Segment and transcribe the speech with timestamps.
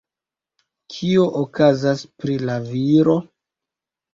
[0.95, 3.19] Kio okazas pri la viro?